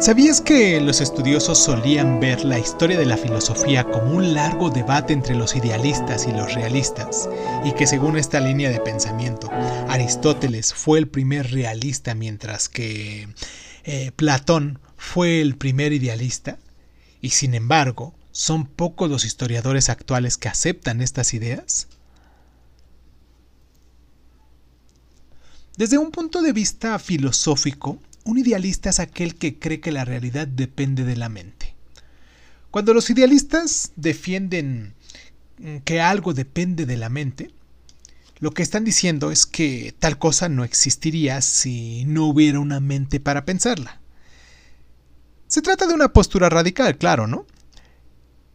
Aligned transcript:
¿Sabías 0.00 0.40
que 0.42 0.80
los 0.80 1.00
estudiosos 1.00 1.58
solían 1.58 2.20
ver 2.20 2.44
la 2.44 2.58
historia 2.58 2.98
de 2.98 3.06
la 3.06 3.16
filosofía 3.16 3.84
como 3.84 4.16
un 4.16 4.34
largo 4.34 4.68
debate 4.68 5.12
entre 5.12 5.34
los 5.34 5.56
idealistas 5.56 6.26
y 6.26 6.32
los 6.32 6.52
realistas? 6.52 7.28
Y 7.64 7.72
que 7.72 7.86
según 7.86 8.18
esta 8.18 8.38
línea 8.38 8.68
de 8.68 8.80
pensamiento, 8.80 9.48
Aristóteles 9.88 10.74
fue 10.74 10.98
el 10.98 11.08
primer 11.08 11.52
realista 11.52 12.14
mientras 12.14 12.68
que 12.68 13.28
eh, 13.84 14.12
Platón 14.14 14.78
fue 14.98 15.40
el 15.40 15.56
primer 15.56 15.94
idealista? 15.94 16.58
Y 17.22 17.30
sin 17.30 17.54
embargo, 17.54 18.14
¿son 18.30 18.66
pocos 18.66 19.08
los 19.08 19.24
historiadores 19.24 19.88
actuales 19.88 20.36
que 20.36 20.48
aceptan 20.48 21.00
estas 21.00 21.32
ideas? 21.32 21.88
Desde 25.78 25.96
un 25.96 26.10
punto 26.10 26.42
de 26.42 26.52
vista 26.52 26.98
filosófico, 26.98 27.98
un 28.24 28.38
idealista 28.38 28.90
es 28.90 29.00
aquel 29.00 29.36
que 29.36 29.58
cree 29.58 29.80
que 29.80 29.92
la 29.92 30.04
realidad 30.04 30.46
depende 30.48 31.04
de 31.04 31.16
la 31.16 31.28
mente. 31.28 31.74
Cuando 32.70 32.94
los 32.94 33.08
idealistas 33.10 33.92
defienden 33.96 34.94
que 35.84 36.00
algo 36.00 36.34
depende 36.34 36.86
de 36.86 36.96
la 36.96 37.08
mente, 37.08 37.50
lo 38.40 38.50
que 38.52 38.62
están 38.62 38.84
diciendo 38.84 39.30
es 39.30 39.46
que 39.46 39.94
tal 39.98 40.18
cosa 40.18 40.48
no 40.48 40.64
existiría 40.64 41.40
si 41.40 42.04
no 42.06 42.26
hubiera 42.26 42.58
una 42.58 42.80
mente 42.80 43.20
para 43.20 43.44
pensarla. 43.44 44.00
Se 45.46 45.62
trata 45.62 45.86
de 45.86 45.94
una 45.94 46.12
postura 46.12 46.48
radical, 46.48 46.98
claro, 46.98 47.26
¿no? 47.26 47.46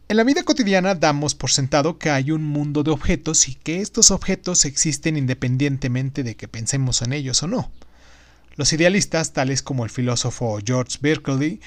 En 0.08 0.16
la 0.16 0.24
vida 0.24 0.42
cotidiana 0.42 0.96
damos 0.96 1.34
por 1.34 1.50
sentado 1.50 1.96
que 1.96 2.10
hay 2.10 2.32
un 2.32 2.42
mundo 2.44 2.82
de 2.82 2.90
objetos 2.90 3.48
y 3.48 3.54
que 3.54 3.80
estos 3.80 4.10
objetos 4.10 4.64
existen 4.64 5.16
independientemente 5.16 6.24
de 6.24 6.36
que 6.36 6.48
pensemos 6.48 7.00
en 7.00 7.12
ellos 7.12 7.42
o 7.42 7.46
no. 7.46 7.70
Los 8.60 8.74
idealistas, 8.74 9.32
tales 9.32 9.62
como 9.62 9.84
el 9.84 9.90
filósofo 9.90 10.58
George 10.62 10.98
Berkeley, 11.00 11.60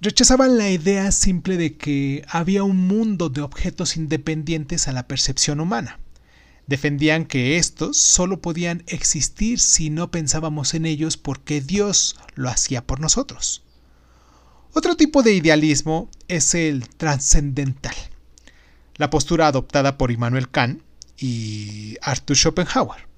rechazaban 0.00 0.58
la 0.58 0.68
idea 0.68 1.12
simple 1.12 1.56
de 1.56 1.76
que 1.76 2.24
había 2.28 2.64
un 2.64 2.88
mundo 2.88 3.28
de 3.28 3.42
objetos 3.42 3.96
independientes 3.96 4.88
a 4.88 4.92
la 4.92 5.06
percepción 5.06 5.60
humana. 5.60 6.00
Defendían 6.66 7.26
que 7.26 7.58
estos 7.58 7.96
solo 7.96 8.40
podían 8.40 8.82
existir 8.88 9.60
si 9.60 9.88
no 9.88 10.10
pensábamos 10.10 10.74
en 10.74 10.84
ellos 10.84 11.16
porque 11.16 11.60
Dios 11.60 12.16
lo 12.34 12.48
hacía 12.48 12.84
por 12.84 12.98
nosotros. 12.98 13.62
Otro 14.72 14.96
tipo 14.96 15.22
de 15.22 15.34
idealismo 15.34 16.10
es 16.26 16.56
el 16.56 16.88
trascendental, 16.88 17.94
la 18.96 19.10
postura 19.10 19.46
adoptada 19.46 19.96
por 19.96 20.10
Immanuel 20.10 20.50
Kant 20.50 20.82
y 21.16 21.98
Arthur 22.02 22.36
Schopenhauer. 22.36 23.09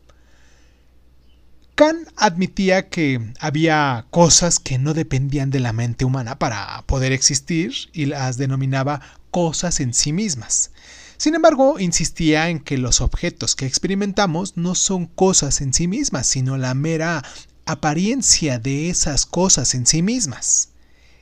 Kant 1.83 2.09
admitía 2.15 2.89
que 2.89 3.33
había 3.41 4.07
cosas 4.11 4.61
que 4.61 4.79
no 4.79 4.95
dependían 4.95 5.51
de 5.51 5.59
la 5.59 5.73
mente 5.73 6.05
humana 6.05 6.39
para 6.39 6.81
poder 6.87 7.11
existir 7.11 7.75
y 7.93 8.07
las 8.07 8.37
denominaba 8.37 9.01
cosas 9.33 9.81
en 9.81 9.93
sí 9.93 10.13
mismas. 10.13 10.71
Sin 11.17 11.35
embargo, 11.35 11.81
insistía 11.81 12.51
en 12.51 12.61
que 12.61 12.79
los 12.79 13.01
objetos 13.01 13.57
que 13.57 13.67
experimentamos 13.67 14.57
no 14.57 14.77
son 14.77 15.07
cosas 15.07 15.61
en 15.61 15.73
sí 15.73 15.89
mismas, 15.89 16.29
sino 16.29 16.57
la 16.57 16.75
mera 16.75 17.25
apariencia 17.67 18.61
de 18.61 18.89
esas 18.89 19.27
cosas 19.27 19.75
en 19.75 19.85
sí 19.85 20.03
mismas. 20.03 20.69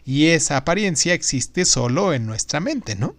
Y 0.04 0.26
esa 0.26 0.58
apariencia 0.58 1.14
existe 1.14 1.64
solo 1.64 2.12
en 2.12 2.26
nuestra 2.26 2.60
mente, 2.60 2.96
¿no? 2.96 3.16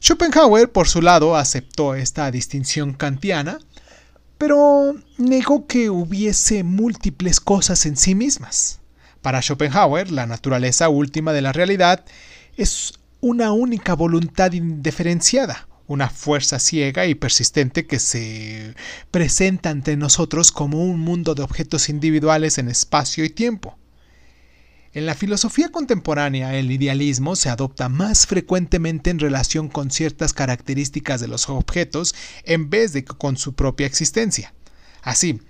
Schopenhauer, 0.00 0.70
por 0.70 0.86
su 0.86 1.02
lado, 1.02 1.34
aceptó 1.34 1.96
esta 1.96 2.30
distinción 2.30 2.92
kantiana 2.92 3.58
pero 4.46 4.94
negó 5.16 5.66
que 5.66 5.88
hubiese 5.88 6.64
múltiples 6.64 7.40
cosas 7.40 7.86
en 7.86 7.96
sí 7.96 8.14
mismas. 8.14 8.78
Para 9.22 9.40
Schopenhauer, 9.40 10.12
la 10.12 10.26
naturaleza 10.26 10.90
última 10.90 11.32
de 11.32 11.40
la 11.40 11.54
realidad 11.54 12.04
es 12.58 12.92
una 13.22 13.52
única 13.52 13.94
voluntad 13.94 14.52
indiferenciada, 14.52 15.66
una 15.86 16.10
fuerza 16.10 16.58
ciega 16.58 17.06
y 17.06 17.14
persistente 17.14 17.86
que 17.86 17.98
se 17.98 18.74
presenta 19.10 19.70
ante 19.70 19.96
nosotros 19.96 20.52
como 20.52 20.84
un 20.84 21.00
mundo 21.00 21.34
de 21.34 21.42
objetos 21.42 21.88
individuales 21.88 22.58
en 22.58 22.68
espacio 22.68 23.24
y 23.24 23.30
tiempo. 23.30 23.78
En 24.94 25.06
la 25.06 25.16
filosofía 25.16 25.70
contemporánea, 25.70 26.56
el 26.56 26.70
idealismo 26.70 27.34
se 27.34 27.48
adopta 27.48 27.88
más 27.88 28.28
frecuentemente 28.28 29.10
en 29.10 29.18
relación 29.18 29.68
con 29.68 29.90
ciertas 29.90 30.32
características 30.32 31.20
de 31.20 31.26
los 31.26 31.48
objetos 31.48 32.14
en 32.44 32.70
vez 32.70 32.92
de 32.92 33.04
con 33.04 33.36
su 33.36 33.54
propia 33.54 33.88
existencia. 33.88 34.54
Así, 35.02 35.40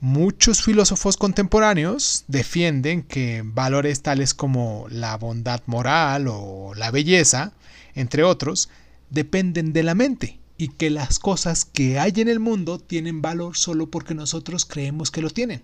muchos 0.00 0.64
filósofos 0.64 1.16
contemporáneos 1.16 2.24
defienden 2.26 3.04
que 3.04 3.42
valores 3.44 4.02
tales 4.02 4.34
como 4.34 4.86
la 4.90 5.16
bondad 5.16 5.62
moral 5.66 6.26
o 6.26 6.72
la 6.74 6.90
belleza, 6.90 7.52
entre 7.94 8.24
otros, 8.24 8.70
dependen 9.08 9.72
de 9.72 9.84
la 9.84 9.94
mente 9.94 10.40
y 10.58 10.66
que 10.66 10.90
las 10.90 11.20
cosas 11.20 11.64
que 11.64 12.00
hay 12.00 12.14
en 12.16 12.26
el 12.26 12.40
mundo 12.40 12.80
tienen 12.80 13.22
valor 13.22 13.56
solo 13.56 13.88
porque 13.88 14.16
nosotros 14.16 14.66
creemos 14.66 15.12
que 15.12 15.22
lo 15.22 15.30
tienen. 15.30 15.62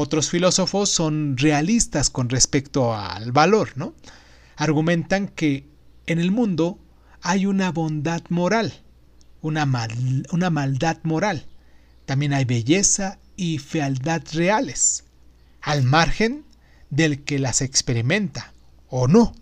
Otros 0.00 0.30
filósofos 0.30 0.90
son 0.90 1.36
realistas 1.36 2.08
con 2.08 2.28
respecto 2.28 2.94
al 2.94 3.32
valor, 3.32 3.72
¿no? 3.74 3.94
Argumentan 4.54 5.26
que 5.26 5.66
en 6.06 6.20
el 6.20 6.30
mundo 6.30 6.78
hay 7.20 7.46
una 7.46 7.72
bondad 7.72 8.22
moral, 8.28 8.84
una, 9.40 9.68
una 10.30 10.50
maldad 10.50 10.98
moral. 11.02 11.48
También 12.06 12.32
hay 12.32 12.44
belleza 12.44 13.18
y 13.34 13.58
fealdad 13.58 14.22
reales, 14.34 15.02
al 15.62 15.82
margen 15.82 16.44
del 16.90 17.24
que 17.24 17.40
las 17.40 17.60
experimenta 17.60 18.52
o 18.88 19.08
no. 19.08 19.34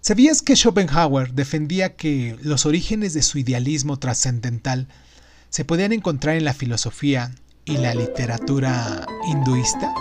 ¿Sabías 0.00 0.42
que 0.42 0.56
Schopenhauer 0.56 1.34
defendía 1.34 1.94
que 1.94 2.36
los 2.42 2.66
orígenes 2.66 3.14
de 3.14 3.22
su 3.22 3.38
idealismo 3.38 4.00
trascendental 4.00 4.88
se 5.52 5.66
podían 5.66 5.92
encontrar 5.92 6.36
en 6.36 6.46
la 6.46 6.54
filosofía 6.54 7.30
y 7.66 7.76
la 7.76 7.94
literatura 7.94 9.04
hinduista? 9.28 9.94